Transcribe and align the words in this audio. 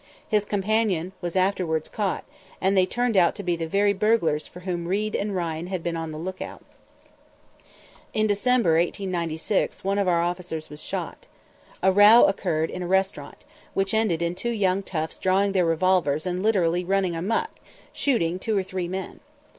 His 0.27 0.45
companion 0.45 1.11
was 1.21 1.35
afterward 1.35 1.87
caught, 1.91 2.23
and 2.59 2.75
they 2.75 2.87
turned 2.87 3.15
out 3.15 3.35
to 3.35 3.43
be 3.43 3.55
the 3.55 3.67
very 3.67 3.93
burglars 3.93 4.47
for 4.47 4.61
whom 4.61 4.87
Reid 4.87 5.15
and 5.15 5.35
Ryan 5.35 5.67
had 5.67 5.83
been 5.83 5.95
on 5.95 6.09
the 6.09 6.17
lookout. 6.17 6.65
In 8.11 8.25
December, 8.25 8.77
1896, 8.79 9.83
one 9.83 9.99
of 9.99 10.07
our 10.07 10.23
officers 10.23 10.71
was 10.71 10.81
shot. 10.81 11.27
A 11.83 11.91
row 11.91 12.25
occurred 12.25 12.71
in 12.71 12.81
a 12.81 12.87
restaurant, 12.87 13.45
which 13.75 13.93
ended 13.93 14.23
in 14.23 14.33
two 14.33 14.49
young 14.49 14.81
toughs 14.81 15.19
drawing 15.19 15.51
their 15.51 15.65
revolvers 15.67 16.25
and 16.25 16.41
literally 16.41 16.83
running 16.83 17.15
amuck, 17.15 17.51
shooting 17.93 18.39
two 18.39 18.57
or 18.57 18.63
three 18.63 18.87
men. 18.87 19.19